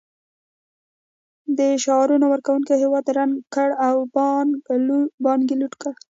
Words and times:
د 1.57 1.59
شعارونو 1.83 2.25
ورکونکو 2.33 2.71
هېواد 2.83 3.05
ړنګ 3.15 3.33
کړ 3.53 3.69
او 3.87 3.95
پانګه 4.13 5.49
یې 5.53 5.55
لوټ 5.61 5.73
کړه 5.81 5.91